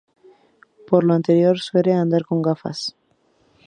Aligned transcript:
Por 0.87 1.03
lo 1.03 1.13
anterior, 1.13 1.59
suele 1.59 1.93
andar 1.93 2.23
con 2.29 2.39
gafas. 2.47 2.79